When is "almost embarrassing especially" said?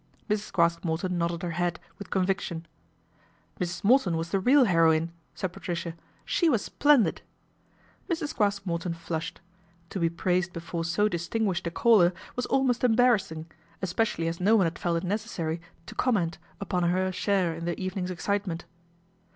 12.47-14.27